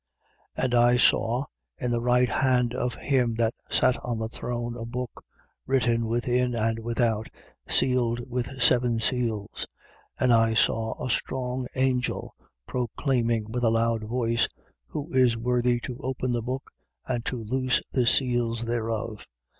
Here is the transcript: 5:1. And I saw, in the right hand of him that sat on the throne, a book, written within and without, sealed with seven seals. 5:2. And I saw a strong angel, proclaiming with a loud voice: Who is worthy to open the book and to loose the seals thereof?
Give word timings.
5:1. 0.57 0.63
And 0.63 0.73
I 0.73 0.97
saw, 0.97 1.43
in 1.77 1.91
the 1.91 2.01
right 2.01 2.27
hand 2.27 2.73
of 2.73 2.95
him 2.95 3.35
that 3.35 3.53
sat 3.69 4.03
on 4.03 4.17
the 4.17 4.29
throne, 4.29 4.75
a 4.75 4.83
book, 4.83 5.23
written 5.67 6.07
within 6.07 6.55
and 6.55 6.79
without, 6.79 7.29
sealed 7.67 8.19
with 8.27 8.59
seven 8.59 8.97
seals. 8.99 9.67
5:2. 10.19 10.23
And 10.23 10.33
I 10.33 10.53
saw 10.55 11.05
a 11.05 11.07
strong 11.07 11.67
angel, 11.75 12.33
proclaiming 12.67 13.51
with 13.51 13.63
a 13.63 13.69
loud 13.69 14.03
voice: 14.03 14.47
Who 14.87 15.13
is 15.13 15.37
worthy 15.37 15.79
to 15.81 15.99
open 15.99 16.31
the 16.31 16.41
book 16.41 16.71
and 17.05 17.23
to 17.25 17.35
loose 17.37 17.83
the 17.91 18.07
seals 18.07 18.65
thereof? 18.65 19.27